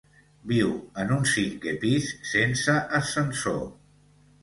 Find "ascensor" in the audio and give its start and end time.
3.03-3.65